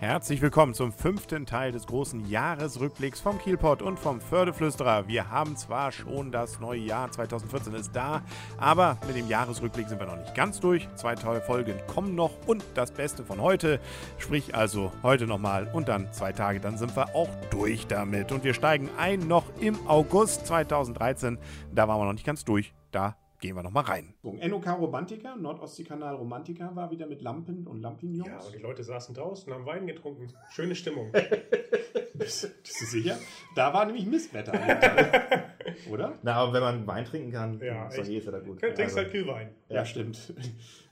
Herzlich 0.00 0.40
willkommen 0.40 0.74
zum 0.74 0.92
fünften 0.92 1.44
Teil 1.44 1.72
des 1.72 1.84
großen 1.88 2.28
Jahresrückblicks 2.28 3.20
vom 3.20 3.36
Kielpot 3.40 3.82
und 3.82 3.98
vom 3.98 4.20
Fördeflüsterer. 4.20 5.08
Wir 5.08 5.28
haben 5.28 5.56
zwar 5.56 5.90
schon 5.90 6.30
das 6.30 6.60
neue 6.60 6.78
Jahr 6.78 7.10
2014 7.10 7.74
ist 7.74 7.96
da, 7.96 8.22
aber 8.58 8.96
mit 9.08 9.16
dem 9.16 9.26
Jahresrückblick 9.26 9.88
sind 9.88 9.98
wir 9.98 10.06
noch 10.06 10.16
nicht 10.16 10.36
ganz 10.36 10.60
durch. 10.60 10.88
Zwei 10.94 11.16
tolle 11.16 11.40
Folgen 11.40 11.74
kommen 11.88 12.14
noch 12.14 12.30
und 12.46 12.62
das 12.74 12.92
Beste 12.92 13.24
von 13.24 13.40
heute. 13.40 13.80
Sprich 14.18 14.54
also 14.54 14.92
heute 15.02 15.26
nochmal 15.26 15.68
und 15.72 15.88
dann 15.88 16.12
zwei 16.12 16.30
Tage, 16.30 16.60
dann 16.60 16.78
sind 16.78 16.96
wir 16.96 17.16
auch 17.16 17.30
durch 17.50 17.88
damit. 17.88 18.30
Und 18.30 18.44
wir 18.44 18.54
steigen 18.54 18.88
ein 18.98 19.26
noch 19.26 19.46
im 19.58 19.84
August 19.88 20.46
2013. 20.46 21.38
Da 21.74 21.88
waren 21.88 21.98
wir 21.98 22.04
noch 22.04 22.12
nicht 22.12 22.26
ganz 22.26 22.44
durch. 22.44 22.72
Da 22.92 23.16
gehen 23.40 23.54
wir 23.54 23.62
nochmal 23.62 23.84
rein. 23.84 24.14
NOK 24.22 24.66
Romantiker, 24.78 25.36
Nordostseekanal 25.36 26.16
Romantiker 26.16 26.74
war 26.74 26.90
wieder 26.90 27.06
mit 27.06 27.22
Lampen 27.22 27.66
und 27.66 27.80
Lampignons. 27.80 28.28
Ja, 28.28 28.38
und 28.38 28.54
die 28.54 28.58
Leute 28.58 28.82
saßen 28.82 29.14
draußen, 29.14 29.52
haben 29.52 29.66
Wein 29.66 29.86
getrunken. 29.86 30.28
Schöne 30.50 30.74
Stimmung. 30.74 31.12
bist, 32.14 32.62
bist 32.62 32.80
du 32.80 32.86
sicher? 32.86 33.18
Da 33.54 33.72
war 33.72 33.86
nämlich 33.86 34.06
Mistwetter. 34.06 34.52
an 34.54 34.68
dem 34.68 34.80
Tag. 34.80 35.54
Oder? 35.90 36.14
Na, 36.22 36.34
aber 36.34 36.52
wenn 36.54 36.62
man 36.62 36.86
Wein 36.86 37.04
trinken 37.04 37.32
kann, 37.32 37.60
Ja, 37.60 37.90
eh 37.90 38.16
ist 38.18 38.24
ja 38.24 38.32
da 38.32 38.40
gut. 38.40 38.60
Trinkst 38.60 38.80
Also, 38.80 38.96
halt 38.96 39.10
Kühlwein. 39.10 39.50
Ja, 39.68 39.84
stimmt. 39.84 40.34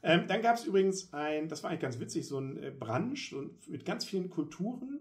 Ähm, 0.03 0.25
dann 0.29 0.43
gab 0.43 0.57
es 0.57 0.65
übrigens 0.65 1.13
ein, 1.13 1.49
das 1.49 1.63
war 1.63 1.71
eigentlich 1.71 1.83
ganz 1.83 1.99
witzig, 1.99 2.27
so 2.27 2.39
ein 2.39 2.63
äh, 2.63 2.71
Brunch 2.71 3.31
so 3.31 3.45
mit 3.67 3.85
ganz 3.85 4.05
vielen 4.05 4.31
Kulturen, 4.31 5.01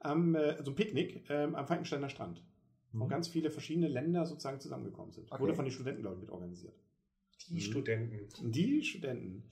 am, 0.00 0.34
äh, 0.34 0.62
so 0.62 0.72
ein 0.72 0.74
Picknick 0.74 1.24
ähm, 1.30 1.54
am 1.54 1.66
Falkensteiner 1.66 2.08
Strand. 2.08 2.42
Wo 2.92 3.04
Mhm. 3.04 3.08
ganz 3.08 3.28
viele 3.28 3.50
verschiedene 3.50 3.88
Länder 3.88 4.26
sozusagen 4.26 4.60
zusammengekommen 4.60 5.12
sind. 5.12 5.30
Okay. 5.30 5.40
Wurde 5.40 5.54
von 5.54 5.64
den 5.64 5.72
Studenten, 5.72 6.02
glaube 6.02 6.16
ich, 6.16 6.20
mit 6.22 6.30
organisiert. 6.30 6.74
Die 7.48 7.54
Mhm. 7.54 7.60
Studenten. 7.60 8.52
Die 8.52 8.82
Studenten. 8.84 9.44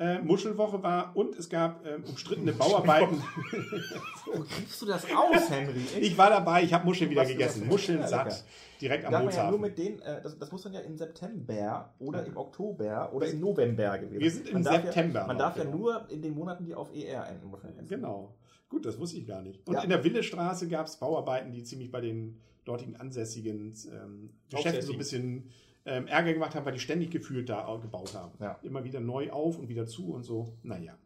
Äh, 0.00 0.20
Muschelwoche 0.20 0.80
war 0.80 1.16
und 1.16 1.36
es 1.36 1.48
gab 1.48 1.84
ähm, 1.84 2.04
umstrittene 2.04 2.52
Bauarbeiten. 2.52 3.16
Wo 4.26 4.40
gibst 4.58 4.80
du 4.80 4.86
das 4.86 5.04
aus, 5.06 5.50
Henry? 5.50 5.80
Echt? 5.80 5.98
ich 6.02 6.16
war 6.18 6.30
dabei, 6.30 6.62
ich 6.62 6.72
habe 6.72 6.84
Muscheln 6.84 7.10
wieder 7.10 7.24
gegessen. 7.24 7.66
Muscheln 7.66 8.00
ja, 8.00 8.06
satt. 8.06 8.44
Direkt 8.80 9.04
am 9.06 9.12
man 9.12 9.28
ja 9.34 9.50
nur 9.50 9.58
mit 9.58 9.76
äh, 9.76 9.96
das, 10.22 10.38
das 10.38 10.52
muss 10.52 10.62
dann 10.62 10.72
ja 10.72 10.80
im 10.80 10.96
September 10.96 11.92
oder 11.98 12.24
im 12.24 12.36
Oktober 12.36 13.12
oder 13.12 13.26
im 13.28 13.40
November 13.40 13.98
gewesen 13.98 14.20
Wir 14.20 14.30
sind 14.30 14.46
im 14.46 14.54
Man 14.54 14.62
September 14.62 15.20
Ja, 15.22 15.26
man 15.26 15.36
darf 15.38 15.56
ja 15.56 15.64
genau. 15.64 15.76
nur 15.76 16.10
in 16.10 16.22
den 16.22 16.32
Monaten, 16.34 16.64
die 16.64 16.74
auf 16.76 16.94
ER 16.94 17.26
enden. 17.28 17.48
muss 17.48 17.62
man 17.64 17.72
essen. 17.76 17.88
Genau. 17.88 18.36
Gut, 18.68 18.86
das 18.86 19.00
wusste 19.00 19.18
ich 19.18 19.26
gar 19.26 19.42
nicht. 19.42 19.66
Und 19.66 19.74
Ja. 19.74 19.82
in 19.82 19.88
der 19.88 20.04
Willestraße 20.04 20.68
gab 20.68 20.86
es 20.86 20.96
Bauarbeiten, 20.98 21.50
die 21.50 21.64
ziemlich 21.64 21.90
bei 21.90 22.00
den 22.00 22.40
dortigen 22.68 22.96
ansässigen 22.96 23.74
ähm, 23.92 24.30
Geschäften 24.50 24.82
so 24.82 24.92
ein 24.92 24.98
bisschen 24.98 25.50
ähm, 25.86 26.06
Ärger 26.06 26.34
gemacht 26.34 26.54
haben, 26.54 26.66
weil 26.66 26.74
die 26.74 26.80
ständig 26.80 27.10
gefühlt 27.10 27.48
da 27.48 27.78
gebaut 27.80 28.14
haben. 28.14 28.32
Ja. 28.40 28.58
Immer 28.62 28.84
wieder 28.84 29.00
neu 29.00 29.30
auf 29.30 29.58
und 29.58 29.68
wieder 29.68 29.86
zu 29.86 30.12
und 30.12 30.22
so. 30.22 30.52
Naja. 30.62 30.96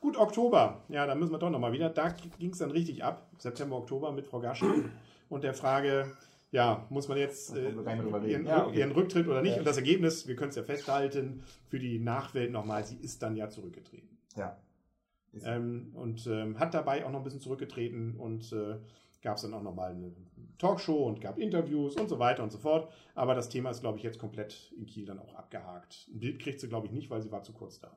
Gut, 0.00 0.16
Oktober. 0.18 0.82
Ja, 0.88 1.06
da 1.06 1.14
müssen 1.14 1.32
wir 1.32 1.38
doch 1.38 1.50
nochmal 1.50 1.72
wieder. 1.72 1.88
Da 1.88 2.14
ging 2.38 2.50
es 2.50 2.58
dann 2.58 2.70
richtig 2.70 3.02
ab. 3.04 3.30
September, 3.38 3.76
Oktober 3.76 4.12
mit 4.12 4.26
Frau 4.26 4.40
Gaschel 4.40 4.90
und 5.28 5.44
der 5.44 5.54
Frage, 5.54 6.12
ja, 6.50 6.86
muss 6.90 7.08
man 7.08 7.16
jetzt 7.16 7.56
äh, 7.56 7.70
ihren, 7.70 8.46
Ja, 8.46 8.66
okay. 8.66 8.78
ihren 8.78 8.92
Rücktritt 8.92 9.26
oder 9.26 9.40
nicht? 9.40 9.52
Ja. 9.52 9.58
Und 9.60 9.66
das 9.66 9.76
Ergebnis, 9.76 10.28
wir 10.28 10.36
können 10.36 10.50
es 10.50 10.56
ja 10.56 10.62
festhalten, 10.62 11.42
für 11.68 11.78
die 11.78 11.98
Nachwelt 11.98 12.52
nochmal, 12.52 12.84
sie 12.84 12.96
ist 12.96 13.22
dann 13.22 13.34
ja 13.36 13.48
zurückgetreten. 13.48 14.18
Ja. 14.36 14.56
Ähm, 15.42 15.90
und 15.94 16.26
ähm, 16.26 16.58
hat 16.58 16.74
dabei 16.74 17.04
auch 17.04 17.10
noch 17.10 17.20
ein 17.20 17.24
bisschen 17.24 17.40
zurückgetreten 17.40 18.16
und 18.16 18.52
äh, 18.52 18.76
gab 19.22 19.36
es 19.36 19.42
dann 19.42 19.54
auch 19.54 19.62
nochmal 19.62 19.92
eine 19.92 20.12
Talkshow 20.58 21.04
und 21.06 21.20
gab 21.20 21.38
Interviews 21.38 21.96
und 21.96 22.08
so 22.08 22.18
weiter 22.18 22.42
und 22.42 22.50
so 22.52 22.58
fort. 22.58 22.92
Aber 23.14 23.34
das 23.34 23.48
Thema 23.48 23.70
ist, 23.70 23.80
glaube 23.80 23.98
ich, 23.98 24.04
jetzt 24.04 24.18
komplett 24.18 24.72
in 24.76 24.86
Kiel 24.86 25.04
dann 25.06 25.18
auch 25.18 25.34
abgehakt. 25.34 26.08
Ein 26.12 26.20
Bild 26.20 26.40
kriegt 26.40 26.60
sie, 26.60 26.68
glaube 26.68 26.86
ich, 26.86 26.92
nicht, 26.92 27.10
weil 27.10 27.20
sie 27.22 27.30
war 27.32 27.42
zu 27.42 27.52
kurz 27.52 27.80
da. 27.80 27.96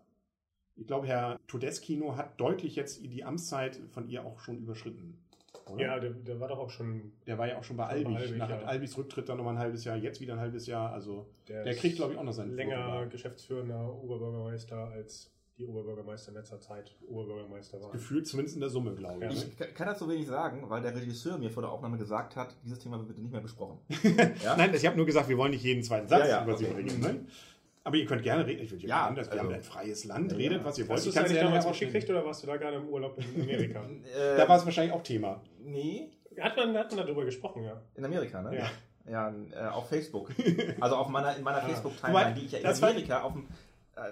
Ich 0.76 0.86
glaube, 0.86 1.08
Herr 1.08 1.40
Todeskino 1.48 2.16
hat 2.18 2.40
deutlich 2.40 2.76
jetzt 2.76 3.04
die 3.04 3.24
Amtszeit 3.24 3.80
von 3.90 4.08
ihr 4.08 4.24
auch 4.26 4.40
schon 4.40 4.58
überschritten. 4.60 5.18
oder? 5.72 5.82
Ja, 5.84 6.00
der, 6.00 6.12
der 6.12 6.40
war 6.40 6.48
doch 6.50 6.60
auch 6.60 6.70
schon. 6.70 7.14
Der 7.26 7.38
war 7.40 7.48
ja 7.48 7.58
auch 7.58 7.64
schon 7.64 7.78
bei 7.78 7.86
Albig. 7.88 8.16
Albig, 8.16 8.38
Nach 8.38 8.50
ja. 8.50 8.60
Albigs 8.62 8.96
Rücktritt 8.98 9.28
dann 9.28 9.38
nochmal 9.38 9.56
ein 9.56 9.60
halbes 9.60 9.84
Jahr, 9.86 9.98
jetzt 9.98 10.22
wieder 10.22 10.34
ein 10.34 10.40
halbes 10.40 10.68
Jahr. 10.68 10.92
Also 10.94 11.26
Der, 11.48 11.64
der 11.64 11.74
kriegt, 11.76 11.96
glaube 11.96 12.14
ich, 12.14 12.20
auch 12.20 12.24
noch 12.24 12.32
seinen 12.34 12.56
länger 12.56 13.00
Flug. 13.00 13.12
geschäftsführender 13.12 13.92
Oberbürgermeister 14.04 14.78
als 14.90 15.32
die 15.58 15.66
Oberbürgermeister 15.66 16.30
in 16.30 16.36
letzter 16.38 16.60
Zeit 16.60 16.96
Oberbürgermeister 17.10 17.82
waren. 17.82 17.92
Gefühlt 17.92 18.28
zumindest 18.28 18.56
in 18.56 18.62
der 18.62 18.70
Summe, 18.70 18.94
glaube 18.94 19.24
Ja. 19.26 19.32
ich. 19.32 19.48
Ich 19.60 19.74
kann- 19.76 19.88
das 19.88 20.00
so 20.00 20.08
wenig 20.10 20.28
sagen, 20.28 20.64
weil 20.70 20.82
der 20.82 20.96
Regisseur 20.96 21.38
mir 21.38 21.50
vor 21.50 21.64
der 21.64 21.72
Aufnahme 21.72 21.98
gesagt 21.98 22.36
hat, 22.36 22.56
dieses 22.64 22.80
Thema 22.80 22.98
wird 22.98 23.08
bitte 23.08 23.22
nicht 23.22 23.32
mehr 23.32 23.42
besprochen. 23.42 23.80
Ja? 24.44 24.56
Nein, 24.56 24.74
ich 24.74 24.86
habe 24.86 24.96
nur 24.98 25.06
gesagt, 25.06 25.30
wir 25.30 25.38
wollen 25.38 25.52
nicht 25.52 25.64
jeden 25.64 25.82
zweiten 25.84 26.08
Satz 26.08 26.20
Ja, 26.22 26.28
ja, 26.28 26.44
über 26.44 26.56
sie 26.58 26.66
okay. 26.66 26.74
bringen. 26.76 27.00
Ne? 27.00 27.26
Aber 27.84 27.96
ihr 27.96 28.06
könnt 28.06 28.22
gerne 28.22 28.46
reden. 28.46 28.62
Ich 28.64 28.72
will 28.72 28.82
Ja, 28.82 29.08
ja, 29.10 29.16
das, 29.16 29.28
wir 29.28 29.32
also- 29.34 29.46
haben 29.46 29.54
ein 29.54 29.64
freies 29.64 30.04
Land. 30.06 30.32
Ja, 30.34 30.38
Redet, 30.38 30.64
was 30.64 30.78
ihr 30.78 30.88
wollt. 30.90 31.00
Hast 31.00 31.08
du 31.16 31.20
eigentlich 31.20 31.38
ja 31.38 31.44
damals 31.44 31.66
mitgekriegt 31.66 31.96
rausschneiden. 31.96 32.16
oder 32.18 32.26
warst 32.28 32.44
du 32.44 32.48
da 32.48 32.58
gerade 32.58 32.78
im 32.78 32.90
Urlaub 32.90 33.18
in 33.18 33.42
Amerika? 33.42 33.82
Äh, 34.16 34.38
Da 34.38 34.48
war 34.48 34.58
es 34.58 34.66
wahrscheinlich 34.66 34.94
auch 34.94 35.04
Thema. 35.04 35.42
Nee, 35.64 36.12
hat, 36.40 36.56
man, 36.58 36.78
hat 36.78 36.92
man 36.94 37.06
darüber 37.06 37.26
gesprochen, 37.26 37.64
ja. 37.64 37.82
in 37.96 38.06
Amerika, 38.06 38.42
ne? 38.42 38.58
Ja. 38.58 38.70
Ja, 39.10 39.34
äh, 39.54 39.68
auf 39.70 39.88
Facebook. 39.88 40.32
Also 40.82 40.98
auf 40.98 41.08
meiner, 41.08 41.36
in 41.38 41.42
meiner 41.44 41.60
Ah. 41.64 41.68
Facebook-Timeline, 41.70 42.36
die 42.36 42.46
ich 42.46 42.52
ja 42.52 42.58
in 42.58 42.66
das 42.66 42.84
Amerika 42.84 43.22
auf 43.22 43.32
dem, 43.32 43.48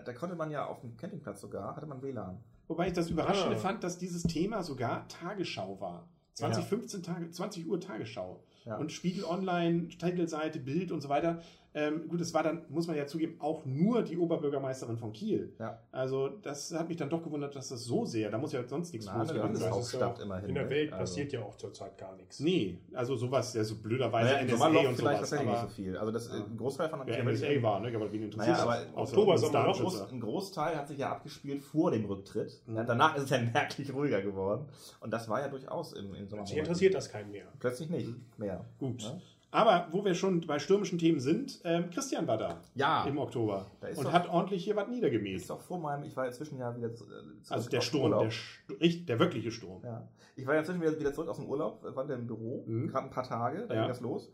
da 0.03 0.13
konnte 0.13 0.35
man 0.35 0.51
ja 0.51 0.65
auf 0.65 0.81
dem 0.81 0.97
Campingplatz 0.97 1.41
sogar, 1.41 1.75
hatte 1.75 1.85
man 1.85 2.01
WLAN. 2.01 2.37
Wobei 2.67 2.87
ich 2.87 2.93
das 2.93 3.09
Überraschende 3.09 3.55
Ah. 3.55 3.59
fand, 3.59 3.83
dass 3.83 3.97
dieses 3.97 4.23
Thema 4.23 4.63
sogar 4.63 5.07
Tagesschau 5.07 5.79
war. 5.79 6.07
2015 6.33 7.03
Tage, 7.03 7.29
20 7.29 7.67
Uhr 7.67 7.79
Tagesschau. 7.79 8.43
Ja. 8.65 8.77
Und 8.77 8.91
Spiegel 8.91 9.23
Online, 9.23 9.87
Titelseite, 9.89 10.59
Bild 10.59 10.91
und 10.91 11.01
so 11.01 11.07
weiter. 11.09 11.41
Ähm, 11.77 12.07
gut, 12.07 12.21
es 12.21 12.33
war 12.33 12.41
dann, 12.41 12.61
muss 12.69 12.87
man 12.87 12.95
ja 12.95 13.05
zugeben, 13.05 13.35
auch 13.39 13.65
nur 13.65 14.01
die 14.01 14.17
Oberbürgermeisterin 14.17 14.97
von 14.97 15.11
Kiel. 15.11 15.53
Ja. 15.59 15.77
Also 15.91 16.29
das 16.29 16.73
hat 16.73 16.87
mich 16.87 16.95
dann 16.95 17.09
doch 17.09 17.21
gewundert, 17.21 17.53
dass 17.53 17.67
das 17.67 17.83
so 17.83 18.05
sehr, 18.05 18.31
da 18.31 18.37
muss 18.37 18.53
ja 18.53 18.65
sonst 18.65 18.93
nichts 18.93 19.07
Na, 19.07 19.25
sein. 19.25 19.35
Landeshauptstadt 19.35 20.01
Das 20.01 20.13
ist 20.13 20.19
ja- 20.19 20.23
immerhin, 20.23 20.49
In 20.49 20.55
der 20.55 20.63
ne? 20.63 20.69
Welt 20.69 20.93
Also- 20.93 21.01
passiert 21.01 21.33
ja 21.33 21.41
auch 21.41 21.57
zurzeit 21.57 21.97
gar 21.97 22.15
nichts. 22.15 22.39
Nee, 22.39 22.79
also 22.93 23.17
sowas, 23.17 23.53
ja, 23.53 23.63
so 23.65 23.75
blöderweise 23.75 24.31
Naja, 24.31 24.43
NSA 24.45 24.57
Sommerloch 24.57 24.89
und 24.89 24.95
vielleicht 24.95 25.17
sowas. 25.17 25.29
tatsächlich 25.29 25.49
nicht 25.49 25.61
so 25.61 25.67
viel. 25.67 25.97
Also 25.97 26.11
das, 26.13 26.27
äh, 26.29 26.31
ein 26.35 26.57
Großteil 26.57 26.89
von 26.89 26.99
wer 27.05 27.19
NSA 27.25 27.61
war, 27.61 27.79
ne? 27.81 27.93
Aber 27.93 28.11
wen 28.11 28.23
interessiert 28.23 28.57
Naja, 28.57 28.63
aber 28.63 29.01
Oktober, 29.01 29.37
Sommerloch. 29.37 29.79
Groß, 29.81 30.11
ein 30.13 30.19
Großteil 30.21 30.77
hat 30.77 30.87
sich 30.87 30.97
ja 30.99 31.11
abgespielt 31.11 31.61
vor 31.61 31.91
dem 31.91 32.05
Rücktritt. 32.05 32.61
Mhm. 32.67 32.75
Ja, 32.77 32.83
danach 32.85 33.17
ist 33.17 33.23
es 33.23 33.29
ja 33.31 33.39
merklich 33.53 33.93
ruhiger 33.93 34.21
geworden. 34.21 34.65
Und 35.01 35.11
das 35.11 35.27
war 35.27 35.41
ja 35.41 35.49
durchaus 35.49 35.91
im, 35.91 36.15
im 36.15 36.27
Sommer. 36.29 36.43
Plötzlich 36.43 36.57
interessiert 36.59 36.93
das 36.95 37.09
keinen 37.09 37.31
mehr. 37.31 37.47
Plötzlich 37.59 37.89
nicht 37.89 38.07
Mhm. 38.07 38.23
mehr. 38.37 38.63
Gut. 38.79 39.01
Ja? 39.03 39.17
Aber 39.55 39.87
wo 39.91 40.03
wir 40.03 40.15
schon 40.15 40.41
bei 40.41 40.59
stürmischen 40.59 40.99
Themen 40.99 41.19
sind, 41.21 41.61
ähm, 41.63 41.89
Christian 41.89 42.27
war 42.27 42.37
da 42.37 42.61
Ja, 42.73 43.05
im 43.05 43.17
Oktober 43.17 43.71
Da 43.79 43.87
ist 43.87 43.97
und 43.97 44.05
doch- 44.05 44.11
hat 44.11 44.27
ordentlich 44.27 44.63
hier 44.65 44.75
was 44.75 44.85
ist 44.87 44.91
niedergemäht. 44.93 45.49
doch 45.49 45.61
vor 45.61 45.79
meinem, 45.79 46.03
ich 46.03 46.15
war 46.17 46.25
inzwischen 46.27 46.57
ja 46.57 46.75
wieder 46.75 46.93
zu, 46.93 47.05
äh, 47.05 47.07
zurück 47.07 47.41
Also 47.49 47.69
der 47.69 47.81
Sturm, 47.81 48.11
der, 48.11 48.89
der 48.89 49.19
wirkliche 49.19 49.51
Sturm. 49.51 49.81
Ja. 49.83 50.07
Ich 50.35 50.45
war 50.45 50.55
ja 50.55 50.59
inzwischen 50.59 50.81
wieder, 50.81 50.99
wieder 50.99 51.13
zurück 51.13 51.29
aus 51.29 51.37
dem 51.37 51.45
Urlaub, 51.47 51.85
äh, 51.85 51.95
war 51.95 52.03
wieder 52.05 52.15
im 52.15 52.27
Büro, 52.27 52.63
Mhm. 52.67 52.89
gerade 52.89 53.05
ein 53.05 53.11
paar 53.11 53.23
Tage, 53.23 53.65
da 53.67 53.73
Ja. 53.75 53.81
ging 53.81 53.89
das 53.89 54.01
los. 54.01 54.29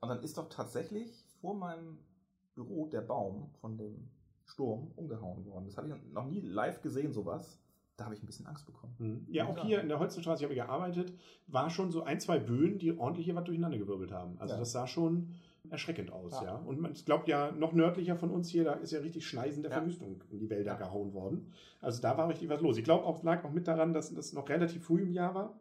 Und 0.00 0.08
dann 0.08 0.20
ist 0.24 0.36
doch 0.36 0.48
tatsächlich 0.48 1.24
vor 1.40 1.54
meinem 1.54 1.98
Büro 2.56 2.86
der 2.86 3.00
Baum 3.02 3.50
von 3.60 3.76
dem 3.76 4.10
Sturm 4.44 4.90
umgehauen 4.96 5.46
worden. 5.46 5.66
Das 5.66 5.76
habe 5.76 5.88
ich 5.88 5.94
noch 6.12 6.26
nie 6.26 6.40
live 6.40 6.82
gesehen, 6.82 7.12
sowas. 7.12 7.60
Da 7.96 8.06
habe 8.06 8.14
ich 8.14 8.22
ein 8.22 8.26
bisschen 8.26 8.46
Angst 8.46 8.66
bekommen. 8.66 8.94
Mhm. 8.98 9.26
Ja, 9.32 9.46
auch 9.46 9.64
hier 9.64 9.80
in 9.80 9.88
der 9.88 10.00
Holzenstraße, 10.00 10.40
ich 10.40 10.44
habe 10.44 10.54
gearbeitet, 10.54 11.12
war 11.46 11.70
schon 11.70 11.92
so 11.92 12.02
ein, 12.02 12.18
zwei 12.18 12.38
Böen, 12.40 12.78
die 12.78 12.98
ordentlich 12.98 13.26
hier 13.26 13.36
was 13.36 13.44
durcheinandergewirbelt 13.44 14.10
haben. 14.10 14.36
Also 14.40 14.54
Ja. 14.54 14.58
das 14.60 14.72
sah 14.72 14.86
schon 14.88 15.28
erschreckend 15.70 16.12
aus, 16.12 16.32
ja. 16.40 16.44
Ja. 16.44 16.54
Und 16.56 16.80
man 16.80 16.92
glaubt 16.92 17.28
ja, 17.28 17.52
noch 17.52 17.72
nördlicher 17.72 18.16
von 18.16 18.30
uns 18.30 18.48
hier, 18.50 18.64
da 18.64 18.72
ist 18.74 18.90
ja 18.90 18.98
richtig 19.00 19.26
Schneisen 19.26 19.62
der 19.62 19.70
Ja. 19.70 19.78
Verwüstung 19.78 20.22
in 20.30 20.40
die 20.40 20.50
Wälder 20.50 20.72
Ja. 20.72 20.76
gehauen 20.78 21.14
worden. 21.14 21.52
Also 21.80 22.02
da 22.02 22.18
war 22.18 22.28
richtig 22.28 22.48
was 22.48 22.60
los. 22.60 22.76
Ich 22.76 22.84
glaube 22.84 23.04
auch, 23.04 23.22
lag 23.22 23.44
auch 23.44 23.52
mit 23.52 23.68
daran, 23.68 23.94
dass 23.94 24.12
das 24.12 24.32
noch 24.32 24.48
relativ 24.48 24.84
früh 24.84 25.02
im 25.02 25.12
Jahr 25.12 25.34
war. 25.34 25.54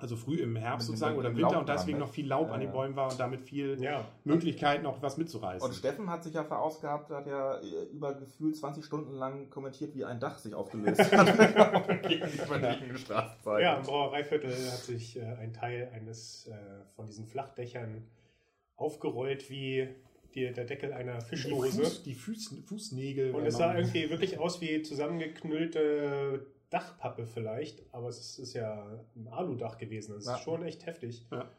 Also 0.00 0.14
früh 0.14 0.36
im 0.36 0.54
Herbst 0.54 0.86
sozusagen 0.86 1.18
oder 1.18 1.30
im 1.30 1.36
Winter 1.36 1.50
Laub 1.50 1.60
und 1.62 1.68
deswegen 1.68 1.98
dran, 1.98 2.06
noch 2.06 2.14
viel 2.14 2.28
Laub 2.28 2.46
Ja, 2.46 2.54
an 2.54 2.60
den. 2.60 2.70
Bäumen 2.70 2.94
war 2.94 3.10
und 3.10 3.18
damit 3.18 3.42
viel 3.42 3.82
Ja, 3.82 4.04
Möglichkeit, 4.22 4.84
noch 4.84 5.02
was 5.02 5.16
mitzureißen. 5.16 5.68
Und 5.68 5.74
Steffen 5.74 6.08
hat 6.08 6.22
sich 6.22 6.34
ja 6.34 6.44
verausgabt, 6.44 7.10
hat 7.10 7.26
ja 7.26 7.56
äh, 7.56 7.82
über 7.92 8.14
gefühlt 8.14 8.56
20 8.56 8.84
Stunden 8.84 9.14
lang 9.14 9.50
kommentiert, 9.50 9.96
wie 9.96 10.04
ein 10.04 10.20
Dach 10.20 10.38
sich 10.38 10.54
aufgelöst 10.54 11.00
hat. 11.10 12.02
Gegen 12.08 12.26
die 12.30 12.98
Straßenzeit. 12.98 13.60
ja, 13.60 13.76
im 13.76 13.82
Brauereiviertel 13.82 14.52
hat 14.70 14.78
sich 14.78 15.16
äh, 15.16 15.24
ein 15.24 15.52
Teil 15.52 15.90
eines 15.92 16.46
äh, 16.46 16.54
von 16.94 17.06
diesen 17.06 17.26
Flachdächern 17.26 18.06
aufgerollt 18.76 19.50
wie 19.50 19.88
die, 20.34 20.52
der 20.52 20.64
Deckel 20.64 20.92
einer 20.92 21.18
die, 21.18 21.24
Fischdose. 21.24 21.82
Fuß, 21.82 22.02
die 22.04 22.14
Fuß, 22.14 22.54
Fußnägel. 22.66 23.34
Und 23.34 23.46
es 23.46 23.56
sah 23.56 23.74
irgendwie 23.74 24.08
wirklich 24.10 24.38
aus 24.38 24.60
wie 24.60 24.80
zusammengeknüllte 24.82 26.46
Dachpappe 26.70 27.26
vielleicht, 27.26 27.82
aber 27.92 28.08
es 28.08 28.38
ist, 28.38 28.54
ja 28.54 29.04
ein 29.16 29.28
Aludach 29.28 29.78
gewesen. 29.78 30.14
Das 30.14 30.26
Ja. 30.26 30.34
ist 30.34 30.42
schon 30.42 30.62
echt 30.64 30.84
heftig. 30.86 31.26
Ja. 31.30 31.50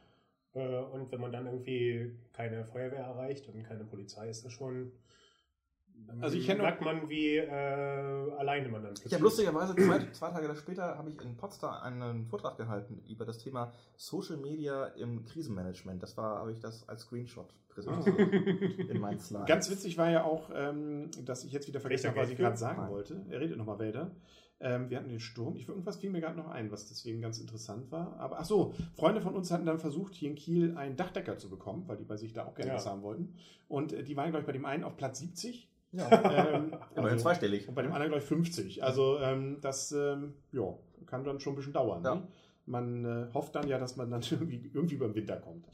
Äh, 0.53 0.77
Und 0.83 1.11
wenn 1.11 1.21
man 1.21 1.31
dann 1.31 1.45
irgendwie 1.45 2.11
keine 2.33 2.65
Feuerwehr 2.65 2.99
erreicht 3.03 3.47
und 3.49 3.63
keine 3.63 3.83
Polizei, 3.85 4.29
ist 4.29 4.45
das 4.45 4.53
schon 4.53 4.91
Also 6.21 6.37
ich 6.37 6.45
kenne 6.45 6.61
merkt 6.61 6.81
man, 6.81 7.09
wie 7.09 7.37
äh, 7.37 8.31
alleine 8.37 8.69
man 8.69 8.83
dann 8.83 8.93
Ich 9.05 9.13
habe 9.13 9.23
lustigerweise 9.23 9.75
zwei, 9.75 10.11
zwei 10.11 10.29
Tage 10.31 10.55
später 10.55 10.97
habe 10.97 11.09
ich 11.09 11.21
in 11.21 11.35
Potsdam 11.37 11.81
einen 11.81 12.25
Vortrag 12.25 12.57
gehalten 12.57 13.01
über 13.07 13.25
das 13.25 13.37
Thema 13.37 13.71
Social 13.95 14.37
Media 14.37 14.85
im 14.87 15.25
Krisenmanagement. 15.25 16.01
Das 16.01 16.17
war, 16.17 16.39
habe 16.39 16.51
ich 16.51 16.59
das 16.59 16.87
als 16.87 17.01
Screenshot 17.01 17.53
präsentiert 17.69 18.17
in 18.89 18.99
meinen 18.99 19.19
Slides. 19.19 19.47
Ganz 19.47 19.69
witzig 19.69 19.97
war 19.97 20.09
ja 20.09 20.23
auch, 20.23 20.49
ähm, 20.53 21.09
dass 21.25 21.43
ich 21.43 21.51
jetzt 21.51 21.67
wieder 21.67 21.79
vergessen 21.79 22.09
habe, 22.09 22.19
was 22.19 22.29
ich 22.29 22.37
gerade 22.37 22.57
sagen 22.57 22.81
Nein. 22.81 22.91
wollte. 22.91 23.25
Er 23.29 23.39
redet 23.39 23.57
nochmal 23.57 23.79
Wälder. 23.79 24.11
Ähm, 24.61 24.89
wir 24.89 24.97
hatten 24.97 25.07
den 25.09 25.21
Sturm. 25.21 25.55
Ich, 25.55 25.69
irgendwas 25.69 25.97
fiel 25.97 26.09
mir 26.09 26.19
gerade 26.19 26.35
noch 26.35 26.49
ein, 26.49 26.69
was 26.69 26.87
deswegen 26.87 27.21
ganz 27.21 27.39
interessant 27.39 27.91
war. 27.91 28.19
Aber 28.19 28.39
ach 28.39 28.45
so, 28.45 28.73
Freunde 28.95 29.21
von 29.21 29.33
uns 29.33 29.51
hatten 29.51 29.65
dann 29.65 29.79
versucht, 29.79 30.13
hier 30.15 30.29
in 30.29 30.35
Kiel 30.35 30.75
einen 30.75 30.97
Dachdecker 30.97 31.37
zu 31.37 31.49
bekommen, 31.49 31.83
weil 31.87 31.95
die 31.95 32.03
bei 32.03 32.17
sich 32.17 32.33
da 32.33 32.45
auch 32.45 32.55
gerne 32.55 32.71
Ja. 32.71 32.75
was 32.75 32.85
haben 32.85 33.01
wollten. 33.01 33.35
Und 33.69 33.93
äh, 33.93 34.03
die 34.03 34.17
waren, 34.17 34.31
glaube 34.31 34.41
ich, 34.41 34.45
bei 34.45 34.51
dem 34.51 34.65
einen 34.65 34.83
auf 34.83 34.97
Platz 34.97 35.19
70. 35.19 35.68
ja, 35.91 36.53
Ähm, 36.55 36.75
also- 36.95 37.17
zweistellig. 37.17 37.67
Und 37.67 37.75
bei 37.75 37.81
dem 37.81 37.91
anderen, 37.91 38.11
glaube 38.11 38.23
ich, 38.23 38.27
50. 38.27 38.83
Also 38.83 39.19
ähm, 39.19 39.57
das 39.61 39.91
ähm, 39.91 40.33
ja, 40.51 40.73
kann 41.05 41.23
dann 41.23 41.39
schon 41.39 41.53
ein 41.53 41.55
bisschen 41.57 41.73
dauern. 41.73 42.03
Ja. 42.03 42.15
Ne? 42.15 42.27
Man 42.65 43.03
äh, 43.05 43.33
hofft 43.33 43.55
dann 43.55 43.67
ja, 43.67 43.79
dass 43.79 43.95
man 43.95 44.11
dann 44.11 44.21
irgendwie, 44.29 44.69
irgendwie 44.73 44.95
über 44.95 45.07
den 45.07 45.15
Winter 45.15 45.37
kommt. 45.37 45.65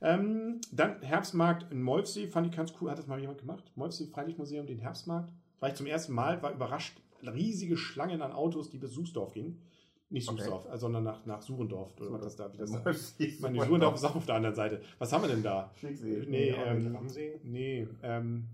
Ähm, 0.00 0.60
dann 0.72 1.02
Herbstmarkt 1.02 1.70
in 1.70 1.82
Molfsee, 1.82 2.26
fand 2.28 2.46
ich 2.46 2.56
ganz 2.56 2.72
cool. 2.80 2.90
Hat 2.90 2.98
das 2.98 3.06
mal 3.06 3.20
jemand 3.20 3.38
gemacht? 3.40 3.70
Molfsee 3.74 4.06
Freilichtmuseum, 4.06 4.66
den 4.66 4.78
Herbstmarkt. 4.78 5.32
War 5.60 5.68
ich 5.68 5.74
zum 5.74 5.86
ersten 5.86 6.14
Mal, 6.14 6.42
war 6.42 6.52
überrascht. 6.52 6.98
Riesige 7.22 7.76
Schlangen 7.76 8.22
an 8.22 8.32
Autos, 8.32 8.70
die 8.70 8.78
bis 8.78 8.92
Sußdorf 8.92 9.32
gingen. 9.32 9.60
Nicht 10.08 10.26
Okay. 10.28 10.38
Sußdorf, 10.40 10.72
äh, 10.72 10.78
sondern 10.78 11.04
nach, 11.04 11.26
nach 11.26 11.42
Surendorf. 11.42 11.92
Oder 12.00 12.12
was 12.12 12.22
das 12.22 12.36
da, 12.36 12.52
wie 12.52 12.56
das 12.56 12.70
da. 12.72 12.92
Die 13.18 13.30
Surendorf 13.30 13.96
ist 13.96 14.04
auch 14.04 14.16
auf 14.16 14.24
der 14.24 14.36
anderen 14.36 14.54
Seite. 14.54 14.80
Was 14.98 15.12
haben 15.12 15.22
wir 15.24 15.28
denn 15.28 15.42
da? 15.42 15.70
Schiersee. 15.74 16.24
Nee, 16.26 16.52
mit 16.52 16.86
ähm, 16.86 16.96
nee, 17.42 17.88
ähm, 18.02 18.44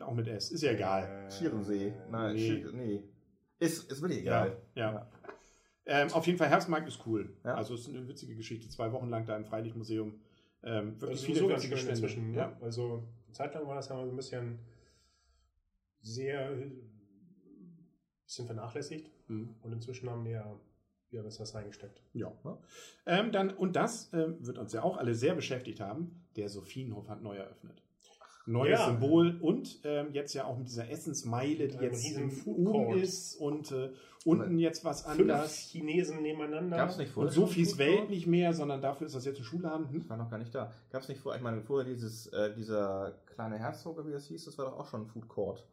auch 0.00 0.14
mit 0.14 0.28
S. 0.28 0.50
Ist 0.50 0.62
ja 0.62 0.72
egal. 0.72 1.26
Äh, 1.26 1.30
Schierensee. 1.30 1.92
Nein, 2.10 2.34
nee. 2.36 2.64
nee. 2.72 2.86
nee. 2.86 3.04
Ist, 3.58 3.90
ist 3.90 4.00
wirklich 4.00 4.20
egal. 4.20 4.56
Ja. 4.74 4.92
Ja. 4.92 5.10
Ähm, 5.86 6.12
auf 6.12 6.26
jeden 6.26 6.38
Fall, 6.38 6.48
Herbstmarkt 6.48 6.86
ist 6.88 7.04
cool. 7.06 7.36
Ja. 7.44 7.54
Also 7.54 7.74
es 7.74 7.80
ist 7.80 7.88
eine 7.88 8.06
witzige 8.08 8.36
Geschichte. 8.36 8.68
Zwei 8.68 8.92
Wochen 8.92 9.08
lang 9.08 9.26
da 9.26 9.36
im 9.36 9.44
Freilichtmuseum. 9.44 10.20
Ähm, 10.62 10.92
Das 10.98 11.02
wirklich 11.02 11.18
ist 11.20 11.24
viele 11.26 11.38
so 11.40 11.48
witzige 11.48 11.76
Stände. 11.76 11.92
inzwischen. 11.92 12.34
Ja. 12.34 12.50
Ja. 12.50 12.58
Also 12.60 13.08
eine 13.26 13.32
Zeit 13.32 13.54
lang 13.54 13.66
war 13.66 13.74
das 13.76 13.88
ja 13.88 13.96
mal 13.96 14.04
so 14.06 14.12
ein 14.12 14.16
bisschen 14.16 14.58
sehr 16.00 16.50
bisschen 18.24 18.46
vernachlässigt 18.46 19.10
Mhm. 19.28 19.54
und 19.62 19.72
inzwischen 19.72 20.08
haben 20.10 20.24
die 20.24 20.30
ja 20.32 20.58
wieder 21.10 21.24
was 21.24 21.54
reingesteckt. 21.54 22.02
ja. 22.12 22.32
Ähm, 23.06 23.32
dann, 23.32 23.50
und 23.50 23.74
das 23.76 24.12
ähm, 24.12 24.36
wird 24.46 24.58
uns 24.58 24.72
ja 24.72 24.82
auch 24.82 24.96
alle 24.96 25.14
sehr 25.14 25.34
beschäftigt 25.34 25.80
haben. 25.80 26.24
Der 26.36 26.48
Sophienhof 26.48 27.08
hat 27.08 27.22
neu 27.22 27.36
eröffnet. 27.36 27.82
Neues 28.46 28.78
Ja. 28.78 28.86
Symbol 28.86 29.36
und 29.40 29.80
ähm, 29.84 30.08
jetzt 30.12 30.34
ja 30.34 30.44
auch 30.44 30.56
mit 30.56 30.68
dieser 30.68 30.90
Essensmeile, 30.90 31.68
die 31.68 31.76
jetzt 31.78 32.06
Food 32.42 32.58
oben 32.58 32.86
Court. 32.86 32.98
ist 33.00 33.36
und 33.36 33.70
äh, 33.72 33.90
unten 34.24 34.58
jetzt 34.58 34.84
was 34.84 35.02
Fünf 35.02 35.20
anders. 35.20 35.56
Chinesen 35.56 36.22
nebeneinander. 36.22 36.76
Gab 36.76 36.90
es 36.90 36.98
nicht 36.98 37.08
Und 37.08 37.14
vorher? 37.14 37.32
Sophies 37.32 37.78
Welt 37.78 38.10
nicht 38.10 38.26
mehr, 38.26 38.52
sondern 38.52 38.80
dafür 38.80 39.06
ist 39.06 39.14
das 39.16 39.24
jetzt 39.24 39.38
ein 39.38 39.44
Schuhladen. 39.44 39.88
Hm? 39.90 40.00
Ich 40.00 40.10
war 40.10 40.16
noch 40.16 40.30
gar 40.30 40.38
nicht 40.38 40.54
da. 40.54 40.72
Gab 40.90 41.02
es 41.02 41.08
nicht 41.08 41.20
vorher, 41.20 41.38
ich 41.38 41.44
meine, 41.44 41.60
vorher 41.62 41.88
dieses, 41.90 42.26
äh, 42.28 42.54
dieser 42.54 43.12
kleine 43.34 43.58
Herzog, 43.58 43.96
oder 43.98 44.06
wie 44.08 44.12
das 44.12 44.26
hieß, 44.26 44.44
das 44.46 44.58
war 44.58 44.66
doch 44.66 44.78
auch 44.78 44.86
schon 44.86 45.02
ein 45.02 45.06
Food 45.06 45.28
Court. 45.28 45.64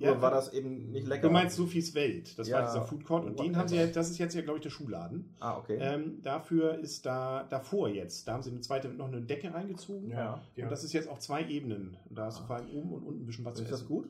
Ja, 0.00 0.12
Nur 0.12 0.22
war 0.22 0.30
das 0.30 0.52
eben 0.54 0.90
nicht 0.92 1.06
lecker. 1.06 1.28
Du 1.28 1.30
meinst 1.30 1.56
Sophies 1.56 1.94
Welt. 1.94 2.38
Das 2.38 2.50
war 2.50 2.60
Ja, 2.60 2.66
dieser 2.66 2.82
Food 2.82 3.04
Court. 3.04 3.24
Und 3.26 3.38
den 3.38 3.46
whatever. 3.46 3.58
haben 3.58 3.68
sie 3.68 3.76
ja, 3.76 3.86
das 3.86 4.10
ist 4.10 4.18
jetzt 4.18 4.34
ja, 4.34 4.40
glaube 4.40 4.58
ich, 4.58 4.62
der 4.62 4.70
Schuhladen. 4.70 5.34
Ah, 5.40 5.58
okay. 5.58 5.76
Ähm, 5.78 6.22
dafür 6.22 6.78
ist 6.78 7.04
da 7.04 7.44
davor 7.50 7.88
jetzt, 7.90 8.26
da 8.26 8.32
haben 8.32 8.42
sie 8.42 8.50
eine 8.50 8.60
zweite 8.62 8.88
noch 8.88 9.08
eine 9.08 9.20
Decke 9.20 9.52
reingezogen. 9.52 10.10
Ja, 10.10 10.40
ja. 10.56 10.64
Und 10.64 10.70
das 10.70 10.84
ist 10.84 10.94
jetzt 10.94 11.08
auf 11.08 11.18
zwei 11.18 11.44
Ebenen. 11.46 11.96
Und 12.08 12.16
da 12.18 12.24
hast 12.24 12.40
du 12.40 12.44
vor 12.44 12.56
allem 12.56 12.70
oben 12.70 12.92
und 12.94 13.02
unten 13.02 13.22
ein 13.22 13.26
bisschen 13.26 13.44
was 13.44 13.54
zu 13.56 13.62
ist 13.62 13.70
das 13.70 13.80
essen. 13.82 13.88
gut? 13.88 14.08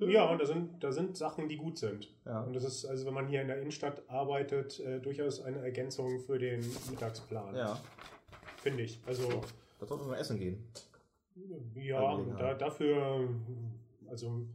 ja, 0.00 0.28
und 0.30 0.40
da 0.40 0.46
sind, 0.46 0.82
da 0.82 0.90
sind 0.90 1.16
Sachen, 1.16 1.48
die 1.48 1.56
gut 1.56 1.78
sind. 1.78 2.08
Ja. 2.24 2.40
Und 2.40 2.54
das 2.54 2.64
ist, 2.64 2.86
also 2.86 3.06
wenn 3.06 3.14
man 3.14 3.28
hier 3.28 3.42
in 3.42 3.46
der 3.48 3.58
Innenstadt 3.60 4.02
arbeitet, 4.08 4.80
äh, 4.80 4.98
durchaus 4.98 5.40
eine 5.42 5.58
Ergänzung 5.58 6.18
für 6.20 6.38
den 6.38 6.60
Mittagsplan. 6.90 7.54
Ja. 7.54 7.78
Finde 8.56 8.82
ich. 8.82 8.98
Also 9.06 9.28
Da 9.78 9.86
sollte 9.86 10.04
man 10.06 10.18
essen 10.18 10.38
gehen. 10.40 10.56
Ja, 11.76 12.18
da, 12.38 12.54
dafür, 12.54 13.28
also 14.10 14.46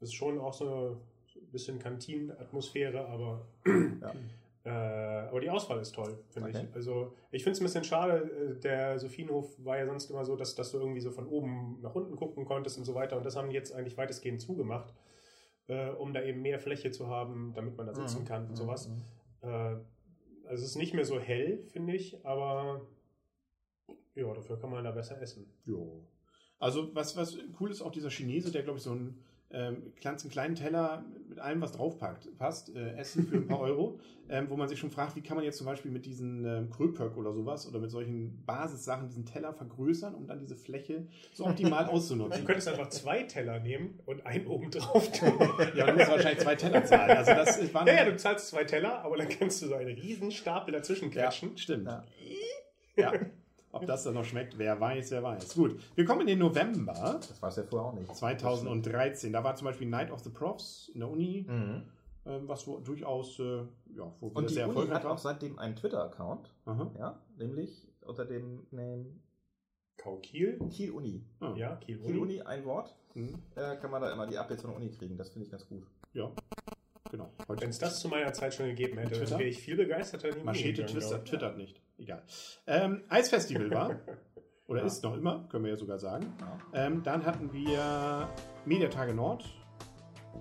ist 0.00 0.14
schon 0.14 0.38
auch 0.38 0.52
so 0.54 1.00
ein 1.36 1.50
bisschen 1.52 1.78
Kantinenatmosphäre, 1.78 3.06
aber, 3.06 3.46
Ja. 3.66 4.14
äh, 4.64 5.28
aber 5.28 5.40
die 5.40 5.50
Auswahl 5.50 5.80
ist 5.80 5.94
toll, 5.94 6.18
finde 6.30 6.50
Okay. 6.50 6.66
ich. 6.68 6.74
Also 6.74 7.14
ich 7.30 7.42
finde 7.42 7.52
es 7.54 7.60
ein 7.60 7.64
bisschen 7.64 7.84
schade, 7.84 8.30
äh, 8.56 8.60
der 8.60 8.98
Sophienhof 8.98 9.54
war 9.64 9.78
ja 9.78 9.86
sonst 9.86 10.10
immer 10.10 10.24
so, 10.24 10.36
dass, 10.36 10.54
dass 10.54 10.72
du 10.72 10.78
irgendwie 10.78 11.00
so 11.00 11.10
von 11.10 11.26
oben 11.26 11.80
nach 11.80 11.94
unten 11.94 12.16
gucken 12.16 12.44
konntest 12.44 12.78
und 12.78 12.84
so 12.84 12.94
weiter 12.94 13.16
und 13.16 13.24
das 13.26 13.36
haben 13.36 13.48
die 13.50 13.54
jetzt 13.54 13.72
eigentlich 13.74 13.96
weitestgehend 13.96 14.40
zugemacht, 14.40 14.92
äh, 15.68 15.90
um 15.90 16.12
da 16.12 16.22
eben 16.22 16.42
mehr 16.42 16.58
Fläche 16.58 16.90
zu 16.90 17.08
haben, 17.08 17.52
damit 17.54 17.76
man 17.76 17.86
da 17.86 17.94
sitzen 17.94 18.22
Mhm. 18.22 18.26
kann 18.26 18.42
und 18.44 18.52
Mhm. 18.52 18.56
sowas. 18.56 18.88
Mhm. 18.88 19.02
Äh, 19.48 19.76
also 20.48 20.64
es 20.64 20.70
ist 20.70 20.76
nicht 20.76 20.94
mehr 20.94 21.04
so 21.04 21.20
hell, 21.20 21.62
finde 21.68 21.94
ich, 21.94 22.24
aber 22.24 22.86
ja, 24.14 24.32
dafür 24.32 24.58
kann 24.58 24.70
man 24.70 24.82
da 24.84 24.90
besser 24.90 25.20
essen. 25.20 25.46
Jo. 25.66 26.04
Also 26.58 26.94
was, 26.94 27.16
was 27.16 27.38
cool 27.60 27.70
ist, 27.70 27.82
auch 27.82 27.92
dieser 27.92 28.10
Chinese, 28.10 28.50
der 28.50 28.62
glaube 28.64 28.78
ich 28.78 28.82
so 28.84 28.90
einen 28.92 29.22
ähm, 29.50 29.92
ganz 30.02 30.22
einen 30.22 30.30
kleinen 30.30 30.54
Teller 30.54 31.04
mit 31.28 31.38
allem, 31.38 31.60
was 31.62 31.72
draufpackt, 31.72 32.36
passt, 32.38 32.74
äh, 32.76 32.92
Essen 32.96 33.26
für 33.26 33.36
ein 33.36 33.46
paar 33.46 33.60
Euro, 33.68 33.98
ähm, 34.28 34.50
wo 34.50 34.56
man 34.56 34.68
sich 34.68 34.78
schon 34.78 34.90
fragt, 34.90 35.16
wie 35.16 35.22
kann 35.22 35.36
man 35.36 35.44
jetzt 35.44 35.56
zum 35.56 35.66
Beispiel 35.66 35.90
mit 35.90 36.04
diesen 36.04 36.44
ähm, 36.44 36.68
Kröpöck 36.70 37.16
oder 37.16 37.32
sowas 37.32 37.66
oder 37.66 37.78
mit 37.78 37.90
solchen 37.90 38.44
Basissachen 38.44 39.08
diesen 39.08 39.24
Teller 39.24 39.54
vergrößern, 39.54 40.14
um 40.14 40.26
dann 40.26 40.38
diese 40.38 40.54
Fläche 40.54 41.06
so 41.32 41.46
optimal 41.46 41.86
Du 41.86 41.90
auszunutzen. 41.92 42.44
könntest 42.44 42.68
einfach 42.68 42.90
zwei 42.90 43.22
Teller 43.22 43.58
nehmen 43.60 43.98
und 44.04 44.26
einen 44.26 44.46
oben 44.48 44.70
drauf 44.70 45.10
tun. 45.18 45.32
Ja, 45.74 45.86
dann 45.86 45.94
musst 45.96 46.08
du 46.08 46.12
wahrscheinlich 46.12 46.40
zwei 46.40 46.56
Teller 46.56 46.84
zahlen. 46.84 47.16
Also 47.16 47.32
das 47.32 47.56
ist, 47.56 47.72
war 47.72 47.86
ja, 47.86 47.94
ja, 47.94 48.04
du 48.04 48.16
zahlst 48.16 48.48
zwei 48.48 48.64
Teller, 48.64 49.02
aber 49.02 49.16
dann 49.16 49.28
kannst 49.30 49.62
du 49.62 49.66
so 49.68 49.74
einen 49.74 49.96
riesen 49.98 50.30
Stapel 50.30 50.72
dazwischen 50.72 51.10
ja, 51.10 51.22
quetschen. 51.28 51.56
stimmt. 51.56 51.86
Ja. 51.86 52.04
Ja. 52.96 53.12
Ob 53.70 53.86
das 53.86 54.02
dann 54.04 54.14
noch 54.14 54.24
schmeckt, 54.24 54.56
wer 54.58 54.80
weiß, 54.80 55.10
wer 55.10 55.22
weiß. 55.22 55.54
Gut, 55.54 55.78
wir 55.94 56.04
kommen 56.04 56.22
in 56.22 56.26
den 56.28 56.38
November 56.38 56.92
Das 57.20 57.40
war 57.42 57.50
es 57.50 57.56
ja 57.56 57.62
vorher 57.64 57.88
auch 57.90 57.92
nicht. 57.94 58.14
2013. 58.16 59.32
Da 59.32 59.44
war 59.44 59.54
zum 59.56 59.66
Beispiel 59.66 59.88
Night 59.88 60.10
of 60.10 60.20
the 60.20 60.30
Profs 60.30 60.88
in 60.94 61.00
der 61.00 61.10
Uni, 61.10 61.44
Mhm. 61.48 61.82
ähm, 62.24 62.48
was 62.48 62.66
wo, 62.66 62.78
durchaus 62.78 63.38
äh, 63.38 63.58
ja, 63.94 64.10
wo 64.20 64.28
Und 64.28 64.48
die 64.48 64.54
sehr 64.54 64.64
Uni 64.66 64.74
erfolgreich 64.74 64.96
hat 64.96 65.04
war. 65.04 65.12
auch 65.12 65.18
seitdem 65.18 65.58
einen 65.58 65.76
Twitter-Account, 65.76 66.50
ja, 66.98 67.20
nämlich 67.36 67.86
unter 68.02 68.24
dem 68.24 68.66
Name 68.70 69.06
Kau 69.98 70.16
Kiel. 70.16 70.58
Kiel 70.70 70.92
Uni. 70.92 71.24
Ah. 71.40 71.52
Ja, 71.56 71.76
Kiel 71.76 71.98
Kiel 71.98 72.10
Uni. 72.18 72.18
Uni, 72.36 72.40
ein 72.42 72.64
Wort, 72.64 72.94
Mhm. 73.14 73.34
äh, 73.56 73.76
kann 73.76 73.90
man 73.90 74.00
da 74.00 74.12
immer 74.12 74.26
die 74.26 74.38
Updates 74.38 74.62
von 74.62 74.70
der 74.70 74.80
Uni 74.80 74.90
kriegen. 74.90 75.16
Das 75.18 75.28
finde 75.30 75.44
ich 75.44 75.50
ganz 75.50 75.66
gut. 75.68 75.84
Ja, 76.14 76.30
genau. 77.10 77.30
Heute 77.48 77.62
Wenn 77.62 77.70
es 77.70 77.78
das 77.78 78.00
zu 78.00 78.08
meiner 78.08 78.32
Zeit 78.32 78.54
schon 78.54 78.66
gegeben 78.66 78.98
hätte, 78.98 79.10
Twitter? 79.14 79.30
dann 79.30 79.38
wäre 79.38 79.48
ich 79.48 79.58
viel 79.58 79.76
begeisterter 79.76 80.28
Machete 80.44 80.86
Twister, 80.86 81.24
twittert 81.24 81.56
nicht. 81.56 81.80
Egal. 81.98 82.22
Ähm, 82.66 83.02
Eisfestival 83.08 83.70
war. 83.70 83.96
Oder 84.68 84.80
Ja. 84.80 84.86
ist 84.86 85.02
noch 85.02 85.16
immer, 85.16 85.48
können 85.50 85.64
wir 85.64 85.70
ja 85.70 85.76
sogar 85.78 85.98
sagen. 85.98 86.32
Ja. 86.74 86.86
Ähm, 86.86 87.02
dann 87.02 87.24
hatten 87.24 87.52
wir 87.52 88.28
Mediatage 88.66 89.14
Nord. 89.14 89.44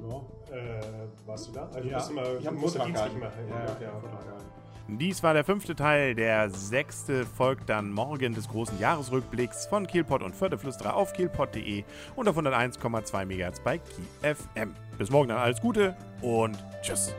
Ja, 0.01 0.55
Äh, 0.55 0.81
warst 1.25 1.47
du 1.47 1.51
da? 1.53 1.67
Also, 1.69 1.79
Ja, 1.79 1.83
du 1.85 1.93
musst 1.95 2.11
immer, 2.11 2.21
ich 2.21 2.27
hab 2.27 2.35
einen 2.35 2.43
du 2.43 2.51
musst 2.61 2.75
Vortrag 2.77 2.85
dienstlich 2.87 3.19
gehalten. 3.19 3.19
machen. 3.19 3.49
Ja, 3.49 3.65
ja, 3.81 3.87
ja. 3.87 4.37
Dies 4.89 5.21
war 5.21 5.33
der 5.33 5.43
fünfte 5.43 5.75
Teil. 5.75 6.15
Der 6.15 6.49
sechste 6.49 7.25
folgt 7.25 7.69
dann 7.69 7.91
morgen 7.91 8.33
des 8.33 8.47
großen 8.47 8.79
Jahresrückblicks 8.79 9.65
von 9.67 9.85
Kielpot 9.85 10.23
und 10.23 10.33
Förderflüsterer 10.33 10.95
auf 10.95 11.11
kielpot.de 11.13 11.83
und 12.15 12.27
auf 12.29 12.37
101,2 12.37 13.25
MHz 13.25 13.59
bei 13.59 13.79
KiFM. 13.79 14.73
Bis 14.97 15.09
morgen 15.09 15.29
dann 15.29 15.39
alles 15.39 15.59
Gute 15.59 15.95
und 16.21 16.57
tschüss. 16.81 17.13